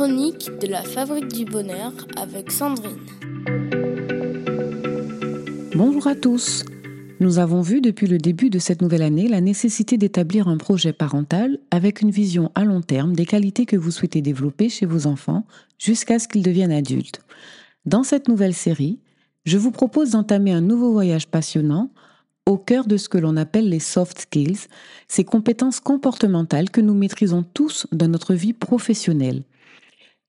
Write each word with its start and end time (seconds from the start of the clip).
chroniques 0.00 0.48
de 0.62 0.66
la 0.66 0.82
Fabrique 0.82 1.28
du 1.28 1.44
Bonheur 1.44 1.92
avec 2.16 2.50
Sandrine. 2.50 2.96
Bonjour 5.74 6.06
à 6.06 6.14
tous. 6.14 6.64
Nous 7.20 7.38
avons 7.38 7.60
vu 7.60 7.82
depuis 7.82 8.06
le 8.06 8.16
début 8.16 8.48
de 8.48 8.58
cette 8.58 8.80
nouvelle 8.80 9.02
année 9.02 9.28
la 9.28 9.42
nécessité 9.42 9.98
d'établir 9.98 10.48
un 10.48 10.56
projet 10.56 10.94
parental 10.94 11.58
avec 11.70 12.00
une 12.00 12.10
vision 12.10 12.50
à 12.54 12.64
long 12.64 12.80
terme 12.80 13.12
des 13.12 13.26
qualités 13.26 13.66
que 13.66 13.76
vous 13.76 13.90
souhaitez 13.90 14.22
développer 14.22 14.70
chez 14.70 14.86
vos 14.86 15.06
enfants 15.06 15.44
jusqu'à 15.76 16.18
ce 16.18 16.28
qu'ils 16.28 16.44
deviennent 16.44 16.72
adultes. 16.72 17.20
Dans 17.84 18.02
cette 18.02 18.26
nouvelle 18.26 18.54
série, 18.54 19.00
je 19.44 19.58
vous 19.58 19.70
propose 19.70 20.12
d'entamer 20.12 20.52
un 20.52 20.62
nouveau 20.62 20.92
voyage 20.92 21.26
passionnant 21.26 21.90
au 22.46 22.56
cœur 22.56 22.86
de 22.86 22.96
ce 22.96 23.10
que 23.10 23.18
l'on 23.18 23.36
appelle 23.36 23.68
les 23.68 23.80
soft 23.80 24.18
skills, 24.18 24.60
ces 25.08 25.24
compétences 25.24 25.78
comportementales 25.78 26.70
que 26.70 26.80
nous 26.80 26.94
maîtrisons 26.94 27.44
tous 27.52 27.86
dans 27.92 28.08
notre 28.08 28.32
vie 28.32 28.54
professionnelle. 28.54 29.42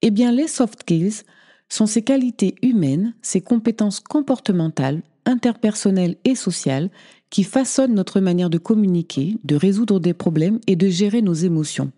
Eh 0.02 0.12
bien, 0.12 0.32
les 0.32 0.48
soft 0.48 0.82
skills 0.82 1.24
sont 1.70 1.86
ces 1.86 2.02
qualités 2.02 2.56
humaines, 2.62 3.14
ces 3.22 3.42
compétences 3.42 4.00
comportementales, 4.00 5.02
interpersonnelles 5.26 6.18
et 6.26 6.36
sociales 6.36 6.90
qui 7.30 7.44
façonnent 7.44 7.94
notre 7.94 8.20
manière 8.20 8.50
de 8.50 8.58
communiquer, 8.58 9.38
de 9.44 9.56
résoudre 9.56 10.00
des 10.00 10.14
problèmes 10.14 10.60
et 10.68 10.76
de 10.76 10.90
gérer 10.90 11.22
nos 11.22 11.34
émotions. 11.34 11.92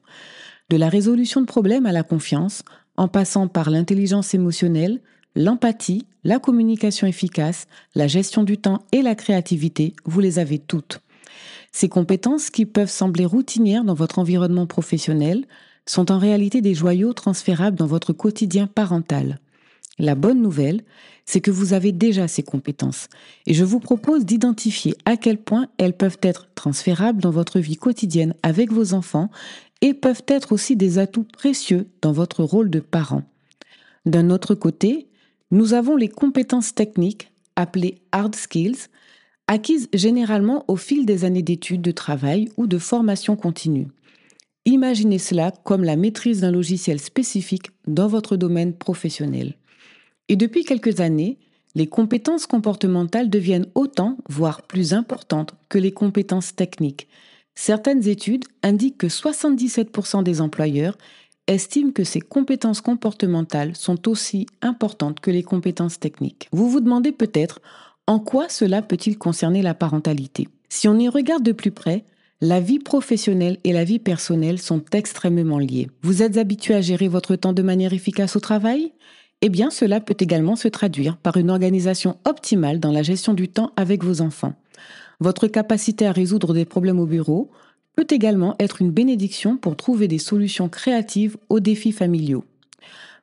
De 0.70 0.77
la 0.77 0.89
résolution 0.89 1.41
de 1.41 1.45
problèmes 1.45 1.85
à 1.85 1.91
la 1.91 2.03
confiance, 2.03 2.63
en 2.97 3.08
passant 3.08 3.47
par 3.47 3.70
l'intelligence 3.70 4.33
émotionnelle, 4.33 5.02
l'empathie, 5.35 6.05
la 6.23 6.39
communication 6.39 7.08
efficace, 7.08 7.67
la 7.95 8.08
gestion 8.08 8.44
du 8.44 8.58
temps 8.58 8.83
et 8.92 9.02
la 9.02 9.16
créativité, 9.16 9.95
vous 10.05 10.20
les 10.20 10.39
avez 10.39 10.59
toutes. 10.59 10.99
Ces 11.72 11.89
compétences 11.89 12.52
qui 12.52 12.67
peuvent 12.67 12.89
sembler 12.89 13.25
routinières 13.25 13.83
dans 13.83 13.95
votre 13.95 14.20
environnement 14.20 14.67
professionnel 14.67 15.45
sont 15.86 16.12
en 16.12 16.17
réalité 16.17 16.62
des 16.62 16.73
joyaux 16.73 17.14
transférables 17.14 17.78
dans 17.78 17.88
votre 17.88 18.14
quotidien 18.14 18.67
parental. 18.67 19.39
La 20.00 20.16
bonne 20.16 20.42
nouvelle, 20.42 20.81
c'est 21.26 21.42
que 21.42 21.52
vous 21.52 21.73
avez 21.73 21.92
déjà 21.92 22.28
ces 22.28 22.44
compétences 22.44 23.08
et 23.45 23.53
je 23.53 23.64
vous 23.64 23.80
propose 23.80 24.26
d'identifier 24.26 24.95
à 25.06 25.17
quel 25.17 25.38
point 25.38 25.67
elles 25.78 25.95
peuvent 25.95 26.17
être 26.22 26.50
transférables 26.56 27.22
dans 27.22 27.31
votre 27.31 27.59
vie 27.59 27.78
quotidienne 27.78 28.34
avec 28.44 28.72
vos 28.72 28.94
enfants 28.94 29.30
et 29.81 29.94
peuvent 29.94 30.23
être 30.28 30.52
aussi 30.52 30.76
des 30.76 30.98
atouts 30.98 31.26
précieux 31.26 31.88
dans 32.02 32.11
votre 32.11 32.44
rôle 32.44 32.70
de 32.70 32.80
parent. 32.80 33.23
D'un 34.06 34.30
autre 34.30 34.56
côté, 34.56 35.08
nous 35.52 35.73
avons 35.73 35.95
les 35.95 36.09
compétences 36.09 36.73
techniques, 36.73 37.31
appelées 37.56 38.02
hard 38.11 38.36
skills, 38.36 38.88
acquises 39.48 39.89
généralement 39.94 40.66
au 40.67 40.76
fil 40.76 41.06
des 41.06 41.26
années 41.26 41.44
d'études, 41.44 41.81
de 41.81 41.92
travail 41.92 42.50
ou 42.58 42.66
de 42.66 42.78
formation 42.80 43.36
continue. 43.36 43.88
Imaginez 44.66 45.19
cela 45.19 45.52
comme 45.52 45.83
la 45.83 45.97
maîtrise 45.97 46.42
d'un 46.42 46.52
logiciel 46.52 47.00
spécifique 47.00 47.72
dans 47.86 48.08
votre 48.08 48.38
domaine 48.38 48.73
professionnel. 48.73 49.55
Et 50.30 50.38
depuis 50.38 50.64
quelques 50.64 51.02
années, 51.02 51.38
les 51.75 51.88
compétences 51.88 52.47
comportementales 52.47 53.30
deviennent 53.30 53.67
autant, 53.75 54.17
voire 54.30 54.61
plus 54.61 54.94
importantes 54.94 55.55
que 55.70 55.78
les 55.78 55.92
compétences 55.92 56.55
techniques. 56.55 57.08
Certaines 57.55 58.08
études 58.08 58.45
indiquent 58.61 59.00
que 59.00 59.08
77% 59.08 60.23
des 60.23 60.39
employeurs 60.39 60.98
estime 61.48 61.92
que 61.92 62.03
ces 62.03 62.22
compétences 62.22 62.81
comportementales 62.81 63.75
sont 63.75 64.08
aussi 64.08 64.45
importantes 64.61 65.20
que 65.20 65.31
les 65.31 65.44
compétences 65.44 66.00
techniques. 66.00 66.48
Vous 66.52 66.70
vous 66.70 66.80
demandez 66.80 67.11
peut-être 67.11 67.61
en 68.08 68.20
quoi 68.20 68.50
cela 68.50 68.81
peut-il 68.81 69.17
concerner 69.17 69.61
la 69.61 69.73
parentalité 69.73 70.48
Si 70.70 70.87
on 70.87 70.98
y 70.98 71.10
regarde 71.10 71.43
de 71.43 71.52
plus 71.52 71.71
près, 71.71 72.05
la 72.42 72.60
vie 72.60 72.80
professionnelle 72.80 73.58
et 73.64 73.73
la 73.73 73.83
vie 73.83 73.99
personnelle 73.99 74.60
sont 74.60 74.83
extrêmement 74.92 75.60
liées. 75.60 75.89
Vous 76.02 76.21
êtes 76.21 76.38
habitué 76.38 76.73
à 76.73 76.82
gérer 76.82 77.08
votre 77.08 77.36
temps 77.36 77.54
de 77.54 77.61
manière 77.61 77.94
efficace 77.94 78.36
au 78.36 78.39
travail? 78.39 78.92
Eh 79.42 79.49
bien, 79.49 79.70
cela 79.70 79.99
peut 79.99 80.17
également 80.20 80.55
se 80.55 80.67
traduire 80.67 81.17
par 81.17 81.38
une 81.38 81.49
organisation 81.49 82.17
optimale 82.26 82.80
dans 82.80 82.92
la 82.92 83.04
gestion 83.04 83.33
du 83.33 83.49
temps 83.49 83.72
avec 83.76 84.04
vos 84.04 84.22
enfants. 84.22 84.54
Votre 85.20 85.48
capacité 85.48 86.05
à 86.05 86.11
résoudre 86.11 86.54
des 86.54 86.66
problèmes 86.66 86.99
au 86.99 87.05
bureau, 87.05 87.49
peut 87.95 88.08
également 88.10 88.55
être 88.60 88.82
une 88.82 88.92
bénédiction 88.92 89.58
pour 89.58 89.76
trouver 89.76 90.08
des 90.08 90.17
solutions 90.17 90.70
créatives 90.70 91.38
aux 91.49 91.60
défis 91.60 91.92
familiaux. 91.92 92.43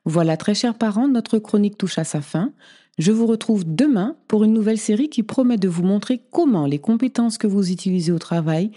Voilà, 0.05 0.37
très 0.37 0.55
chers 0.55 0.75
parents, 0.75 1.07
notre 1.07 1.39
chronique 1.39 1.77
touche 1.77 1.99
à 1.99 2.03
sa 2.03 2.21
fin. 2.21 2.53
Je 2.97 3.11
vous 3.11 3.27
retrouve 3.27 3.63
demain 3.65 4.15
pour 4.27 4.43
une 4.43 4.53
nouvelle 4.53 4.77
série 4.77 5.09
qui 5.09 5.23
promet 5.23 5.57
de 5.57 5.67
vous 5.67 5.83
montrer 5.83 6.21
comment 6.31 6.65
les 6.65 6.79
compétences 6.79 7.37
que 7.37 7.47
vous 7.47 7.71
utilisez 7.71 8.11
au 8.11 8.19
travail 8.19 8.71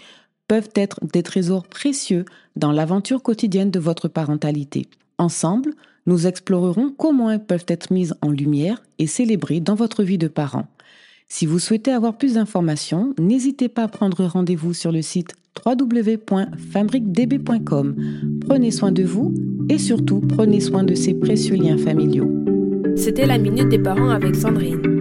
peuvent 0.47 0.69
être 0.75 0.99
des 1.11 1.23
trésors 1.23 1.67
précieux 1.67 2.25
dans 2.55 2.71
l'aventure 2.71 3.23
quotidienne 3.23 3.71
de 3.71 3.79
votre 3.79 4.07
parentalité. 4.07 4.87
Ensemble, 5.17 5.73
nous 6.05 6.27
explorerons 6.27 6.93
comment 6.97 7.31
elles 7.31 7.43
peuvent 7.43 7.65
être 7.67 7.91
mises 7.91 8.15
en 8.21 8.29
lumière 8.29 8.81
et 8.99 9.07
célébrées 9.07 9.59
dans 9.59 9.75
votre 9.75 10.03
vie 10.03 10.17
de 10.17 10.27
parent. 10.27 10.67
Si 11.27 11.45
vous 11.45 11.59
souhaitez 11.59 11.91
avoir 11.91 12.17
plus 12.17 12.35
d'informations, 12.35 13.13
n'hésitez 13.19 13.67
pas 13.69 13.83
à 13.83 13.87
prendre 13.87 14.25
rendez-vous 14.25 14.73
sur 14.73 14.91
le 14.91 15.01
site 15.01 15.35
www.fabriquedb.com. 15.65 17.95
Prenez 18.41 18.71
soin 18.71 18.91
de 18.91 19.03
vous 19.03 19.33
et 19.69 19.79
surtout 19.79 20.19
prenez 20.21 20.59
soin 20.59 20.83
de 20.83 20.93
ces 20.93 21.13
précieux 21.13 21.55
liens 21.55 21.77
familiaux. 21.77 22.29
C'était 22.95 23.25
la 23.25 23.37
Minute 23.37 23.69
des 23.69 23.79
Parents 23.79 24.09
avec 24.09 24.35
Sandrine. 24.35 24.94